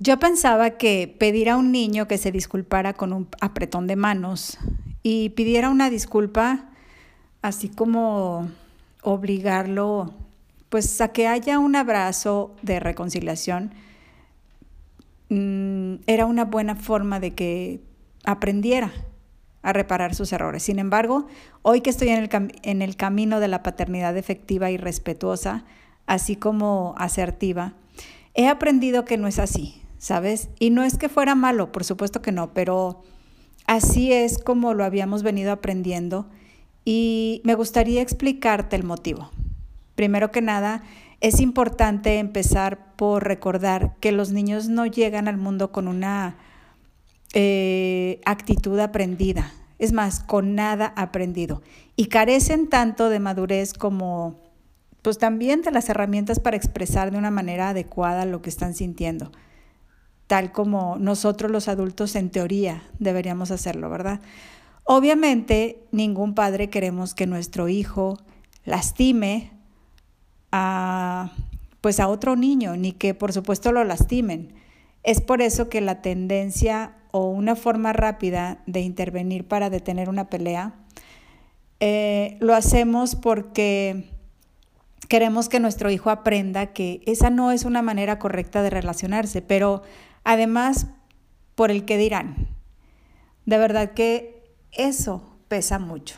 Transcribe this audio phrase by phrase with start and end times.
[0.00, 4.56] Yo pensaba que pedir a un niño que se disculpara con un apretón de manos
[5.02, 6.66] y pidiera una disculpa,
[7.42, 8.48] así como
[9.02, 10.14] obligarlo,
[10.68, 13.74] pues a que haya un abrazo de reconciliación,
[15.30, 17.80] mm, era una buena forma de que
[18.24, 18.92] aprendiera
[19.62, 20.62] a reparar sus errores.
[20.62, 21.26] Sin embargo,
[21.62, 22.30] hoy que estoy en el,
[22.62, 25.64] en el camino de la paternidad efectiva y respetuosa,
[26.06, 27.74] así como asertiva,
[28.34, 29.82] he aprendido que no es así.
[29.98, 30.48] ¿Sabes?
[30.58, 33.02] Y no es que fuera malo, por supuesto que no, pero
[33.66, 36.26] así es como lo habíamos venido aprendiendo
[36.84, 39.30] y me gustaría explicarte el motivo.
[39.94, 40.82] Primero que nada,
[41.20, 46.36] es importante empezar por recordar que los niños no llegan al mundo con una
[47.34, 51.62] eh, actitud aprendida, es más, con nada aprendido,
[51.96, 54.36] y carecen tanto de madurez como
[55.02, 59.30] pues también de las herramientas para expresar de una manera adecuada lo que están sintiendo
[60.28, 64.20] tal como nosotros los adultos en teoría deberíamos hacerlo, ¿verdad?
[64.84, 68.18] Obviamente, ningún padre queremos que nuestro hijo
[68.64, 69.50] lastime
[70.52, 71.32] a
[71.80, 74.54] pues a otro niño, ni que por supuesto lo lastimen.
[75.02, 80.28] Es por eso que la tendencia o una forma rápida de intervenir para detener una
[80.28, 80.74] pelea,
[81.80, 84.10] eh, lo hacemos porque
[85.08, 89.82] queremos que nuestro hijo aprenda que esa no es una manera correcta de relacionarse, pero
[90.24, 90.86] Además,
[91.58, 92.46] por el que dirán.
[93.44, 96.16] De verdad que eso pesa mucho.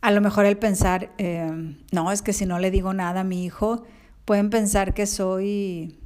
[0.00, 3.24] A lo mejor el pensar, eh, no, es que si no le digo nada a
[3.24, 3.84] mi hijo,
[4.24, 6.00] pueden pensar que soy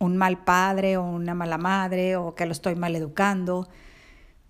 [0.00, 3.68] un mal padre o una mala madre o que lo estoy mal educando.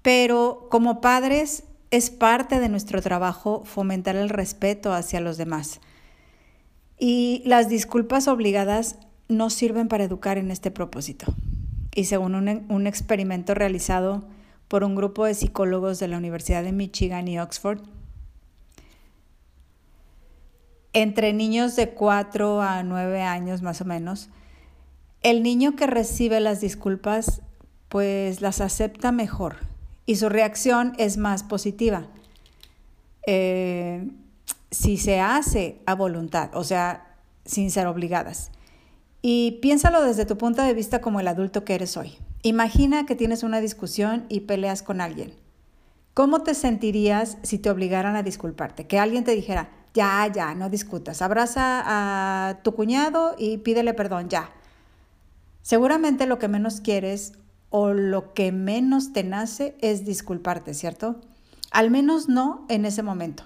[0.01, 5.81] Pero como padres es parte de nuestro trabajo fomentar el respeto hacia los demás.
[6.99, 8.99] Y las disculpas obligadas
[9.29, 11.35] no sirven para educar en este propósito
[11.95, 14.25] y según un, experimento realizado
[14.69, 17.81] por un grupo de psicólogos de la Universidad de Michigan y Oxford,
[20.93, 24.29] entre niños de 4 a 9 años más o menos,
[25.23, 27.43] el niño que recibe las disculpas
[27.89, 29.57] pues las acepta mejor
[30.05, 32.09] y su reacción es más positiva.
[33.27, 34.11] Eh,
[34.71, 38.51] si se hace a voluntad, o sea, sin ser obligadas.
[39.27, 42.19] Y piénsalo desde tu punto de vista como el adulto que eres hoy.
[42.43, 45.33] Imagina que tienes una discusión y peleas con alguien.
[46.13, 48.87] ¿Cómo te sentirías si te obligaran a disculparte?
[48.87, 54.29] Que alguien te dijera, ya, ya, no discutas, abraza a tu cuñado y pídele perdón,
[54.29, 54.51] ya.
[55.63, 57.33] Seguramente lo que menos quieres
[57.71, 61.23] o lo que menos te nace es disculparte, ¿cierto?
[61.71, 63.45] Al menos no en ese momento.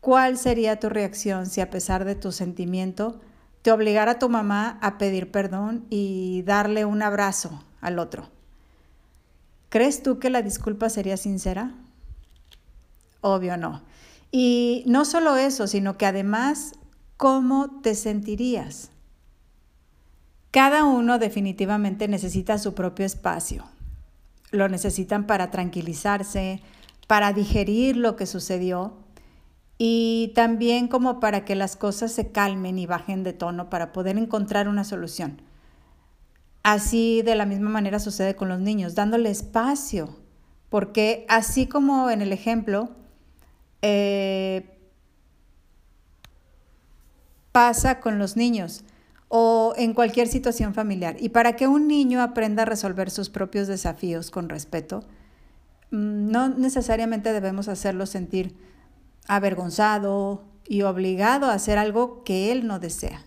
[0.00, 3.20] ¿Cuál sería tu reacción si a pesar de tu sentimiento
[3.62, 8.28] te obligara a tu mamá a pedir perdón y darle un abrazo al otro.
[9.68, 11.72] ¿Crees tú que la disculpa sería sincera?
[13.20, 13.82] Obvio no.
[14.30, 16.72] Y no solo eso, sino que además,
[17.16, 18.90] ¿cómo te sentirías?
[20.50, 23.64] Cada uno definitivamente necesita su propio espacio.
[24.50, 26.60] Lo necesitan para tranquilizarse,
[27.06, 29.01] para digerir lo que sucedió
[29.78, 34.16] y también como para que las cosas se calmen y bajen de tono para poder
[34.18, 35.42] encontrar una solución.
[36.62, 40.16] Así de la misma manera sucede con los niños, dándole espacio,
[40.68, 42.90] porque así como en el ejemplo,
[43.82, 44.78] eh,
[47.50, 48.84] pasa con los niños
[49.28, 51.16] o en cualquier situación familiar.
[51.18, 55.04] Y para que un niño aprenda a resolver sus propios desafíos con respeto,
[55.90, 58.54] mm, no necesariamente debemos hacerlo sentir
[59.28, 63.24] avergonzado y obligado a hacer algo que él no desea.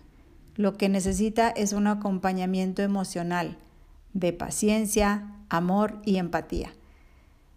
[0.54, 3.58] Lo que necesita es un acompañamiento emocional
[4.14, 6.72] de paciencia, amor y empatía.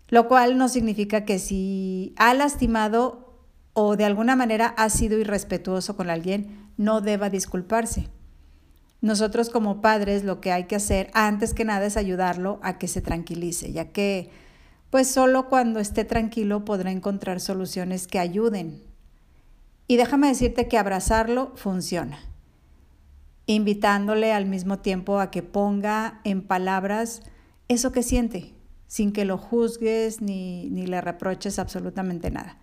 [0.10, 3.30] Lo cual no significa que si ha lastimado
[3.74, 8.10] o de alguna manera ha sido irrespetuoso con alguien, no deba disculparse.
[9.02, 12.88] Nosotros como padres lo que hay que hacer antes que nada es ayudarlo a que
[12.90, 14.30] se tranquilice, ya que
[14.90, 18.84] pues solo cuando esté tranquilo podrá encontrar soluciones que ayuden.
[19.88, 22.20] Y déjame decirte que abrazarlo funciona,
[23.46, 27.22] invitándole al mismo tiempo a que ponga en palabras
[27.68, 28.54] eso que siente,
[28.88, 32.58] sin que lo juzgues ni, ni le reproches absolutamente nada.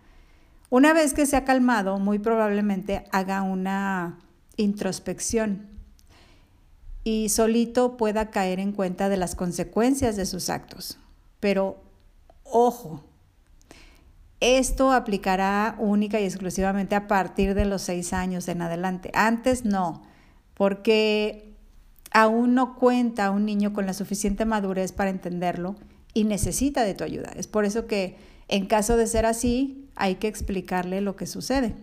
[0.69, 4.19] Una vez que se ha calmado, muy probablemente haga una
[4.57, 5.69] introspección
[7.05, 10.99] y solito pueda caer en cuenta de las consecuencias de sus actos.
[11.39, 11.86] Pero
[12.51, 13.05] ojo,
[14.41, 19.11] esto aplicará única y exclusivamente a partir de los seis años en adelante.
[19.15, 20.03] Antes no,
[20.55, 21.55] porque
[22.11, 25.77] aún no cuenta un niño con la suficiente madurez para entenderlo
[26.15, 27.31] y necesita de tu ayuda.
[27.35, 28.17] Es por eso que
[28.49, 31.75] en caso de ser así, hay que explicarle lo que sucede.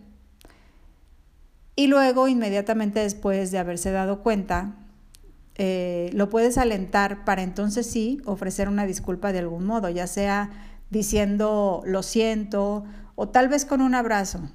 [1.75, 4.75] Y luego, inmediatamente después de haberse dado cuenta,
[5.55, 10.49] eh, lo puedes alentar para entonces sí ofrecer una disculpa de algún modo, ya sea
[10.89, 12.85] diciendo lo siento
[13.15, 14.49] o tal vez con un abrazo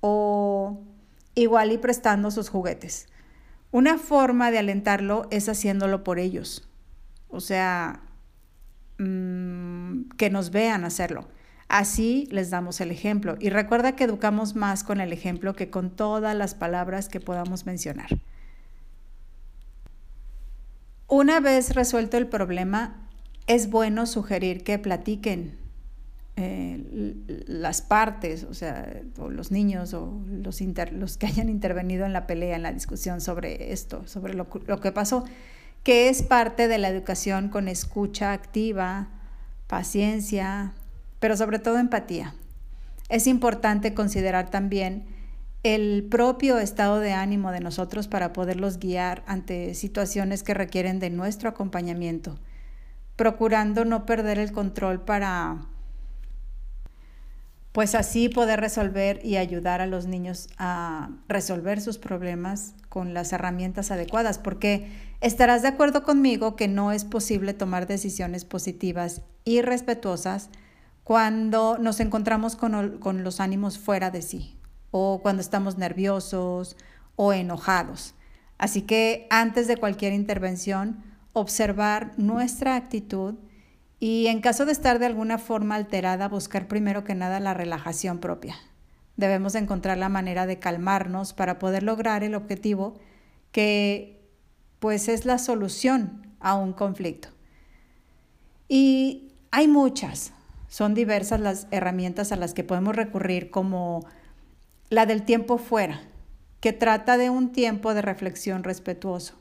[0.00, 0.80] o
[1.34, 3.08] igual y prestando sus juguetes.
[3.70, 6.68] Una forma de alentarlo es haciéndolo por ellos,
[7.28, 8.02] o sea,
[8.98, 11.28] mm, que nos vean hacerlo.
[11.68, 13.36] Así les damos el ejemplo.
[13.40, 17.64] Y recuerda que educamos más con el ejemplo que con todas las palabras que podamos
[17.64, 18.08] mencionar.
[21.14, 22.96] Una vez resuelto el problema,
[23.46, 25.58] es bueno sugerir que platiquen
[26.36, 26.82] eh,
[27.46, 32.62] las partes, o sea, los niños o los, que hayan intervenido en la pelea, en
[32.62, 35.24] la discusión sobre esto, sobre lo que pasó,
[35.82, 39.10] que es parte de la educación con escucha activa,
[39.66, 40.72] paciencia,
[41.20, 42.34] pero sobre todo empatía.
[43.10, 45.04] Es importante considerar también
[45.62, 51.10] el propio estado de ánimo de nosotros para poderlos guiar ante situaciones que requieren de
[51.10, 52.38] nuestro acompañamiento,
[53.16, 55.66] procurando no perder el control para
[57.70, 63.32] pues así poder resolver y ayudar a los niños a resolver sus problemas con las
[63.32, 64.90] herramientas adecuadas, porque
[65.22, 70.50] estarás de acuerdo conmigo que no es posible tomar decisiones positivas y respetuosas
[71.02, 74.58] cuando nos encontramos con, los ánimos fuera de sí
[74.92, 76.76] o cuando estamos nerviosos
[77.16, 78.14] o enojados.
[78.58, 81.02] Así que antes de cualquier intervención,
[81.32, 83.34] observar nuestra actitud
[83.98, 88.18] y en caso de estar de alguna forma alterada, buscar primero que nada la relajación
[88.18, 88.56] propia.
[89.16, 92.94] Debemos encontrar la manera de calmarnos para poder lograr el objetivo
[93.50, 94.20] que
[94.78, 97.28] pues es la solución a un conflicto.
[98.68, 100.32] Y hay muchas,
[100.68, 104.04] son diversas las herramientas a las que podemos recurrir, como
[104.92, 106.02] la del tiempo fuera,
[106.60, 109.40] que trata de un tiempo de reflexión respetuoso.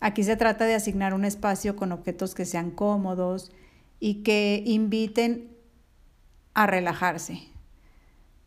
[0.00, 3.52] Aquí se trata de asignar un espacio con objetos que sean cómodos
[4.00, 5.56] y que inviten
[6.52, 7.40] a relajarse.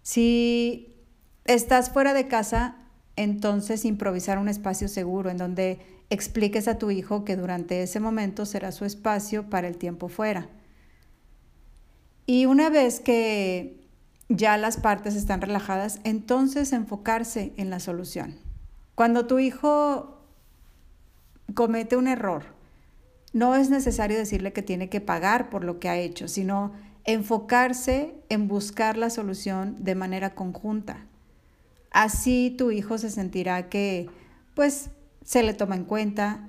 [0.04, 1.04] Si
[1.46, 2.76] estás fuera de casa,
[3.16, 5.80] entonces improvisar un espacio seguro en donde
[6.12, 10.48] expliques a tu hijo que durante ese momento será su espacio para el tiempo fuera.
[12.28, 13.79] Y una vez que
[14.30, 18.38] ya las partes están relajadas, entonces enfocarse en la solución.
[18.94, 20.22] Cuando tu hijo
[21.56, 22.44] comete un error,
[23.34, 26.74] no es necesario decirle que tiene que pagar por lo que ha hecho, sino
[27.06, 31.06] enfocarse en buscar la solución de manera conjunta.
[31.92, 34.10] Así tu hijo se sentirá que
[34.54, 34.92] pues
[35.24, 36.48] se le toma en cuenta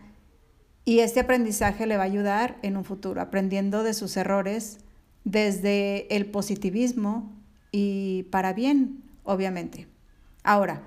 [0.85, 4.81] y este aprendizaje le va a ayudar en un futuro, aprendiendo de sus errores
[5.25, 7.39] desde el positivismo
[7.73, 9.87] y para bien, obviamente.
[10.43, 10.83] Ahora,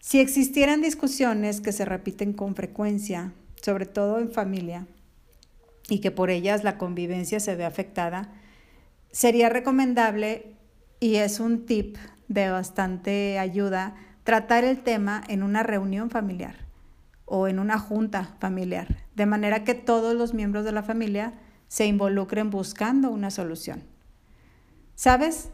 [0.00, 4.86] si existieran discusiones que se repiten con frecuencia, sobre todo en familia,
[5.88, 8.32] y que por ellas la convivencia se ve afectada,
[9.10, 10.52] sería recomendable,
[11.00, 11.96] y es un tip
[12.28, 16.56] de bastante ayuda, tratar el tema en una reunión familiar
[17.24, 21.34] o en una junta familiar, de manera que todos los miembros de la familia
[21.68, 23.82] se involucren buscando una solución.
[24.94, 25.50] ¿Sabes?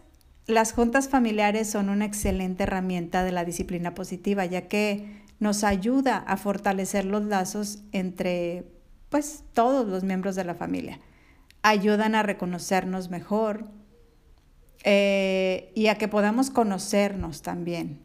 [0.47, 6.19] Las juntas familiares son una excelente herramienta de la disciplina positiva, ya que nos ayuda
[6.19, 8.65] a fortalecer los lazos entre
[9.09, 10.99] pues todos los miembros de la familia.
[11.63, 13.67] Ayudan a reconocernos mejor
[14.85, 18.01] eh, y a que podamos conocernos también,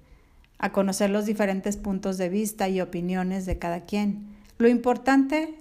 [0.59, 4.35] a conocer los diferentes puntos de vista y opiniones de cada quien.
[4.59, 5.55] Lo importante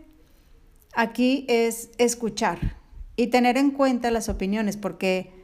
[0.95, 2.77] aquí es escuchar
[3.17, 5.36] y tener en cuenta las opiniones, porque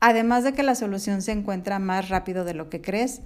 [0.00, 3.22] además de que la solución se encuentra más rápido de lo que crees,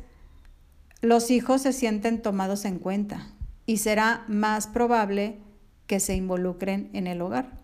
[1.03, 3.29] los hijos se sienten tomados en cuenta
[3.67, 5.39] y será más probable
[5.87, 7.61] que se involucren en el hogar.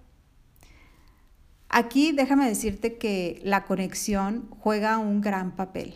[1.68, 5.94] Aquí déjame decirte que la conexión juega un gran papel,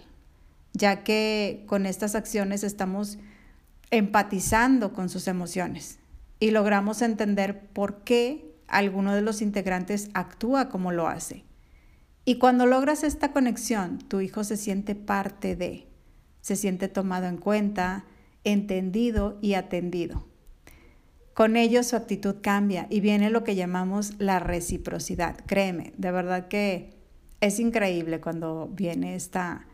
[0.73, 3.19] ya que con estas acciones estamos
[3.91, 5.99] empatizando con sus emociones
[6.39, 11.45] y logramos entender por qué alguno de los integrantes actúa como lo hace.
[12.31, 15.89] Y cuando logras esta conexión, tu hijo se siente parte de,
[16.41, 18.05] se siente tomado en cuenta,
[18.45, 20.29] entendido y atendido.
[21.35, 25.39] Con ello su actitud cambia y viene lo que llamamos la reciprocidad.
[25.45, 26.95] Créeme, de verdad que
[27.41, 29.67] es increíble cuando viene esta,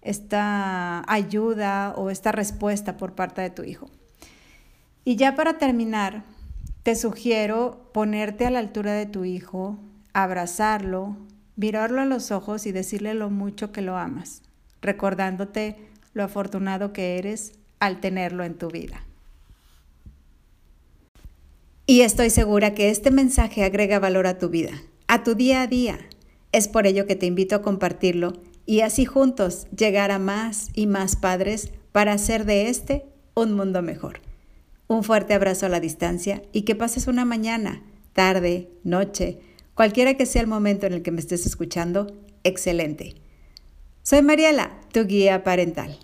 [0.00, 3.90] esta ayuda o esta respuesta por parte de tu hijo.
[5.04, 6.24] Y ya para terminar,
[6.84, 9.78] te sugiero ponerte a la altura de tu hijo,
[10.12, 11.16] abrazarlo,
[11.56, 14.42] mirarlo a los ojos y decirle lo mucho que lo amas,
[14.80, 15.76] recordándote
[16.12, 19.04] lo afortunado que eres al tenerlo en tu vida.
[21.86, 24.72] Y estoy segura que este mensaje agrega valor a tu vida,
[25.06, 25.98] a tu día a día.
[26.52, 28.34] Es por ello que te invito a compartirlo
[28.66, 33.80] y así juntos llegar a más y más padres para hacer de este un mundo
[33.80, 34.20] mejor.
[34.86, 39.40] Un fuerte abrazo a la distancia y que pases una mañana, tarde, noche,
[39.78, 42.08] cualquiera que sea el momento en el que me estés escuchando,
[42.42, 43.14] excelente.
[44.02, 45.96] Soy Mariela, tu guía parental.